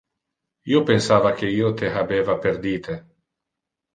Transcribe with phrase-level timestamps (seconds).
[0.71, 2.95] Io pensava que io te habeva perdite.